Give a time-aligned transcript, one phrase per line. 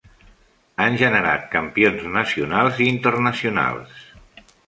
[0.85, 4.01] Han generat campions nacionals i internacionals.